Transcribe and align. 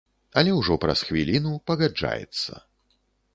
Але 0.41 0.53
ўжо 0.59 0.77
праз 0.85 1.03
хвіліну 1.09 1.53
пагаджаецца. 1.73 2.63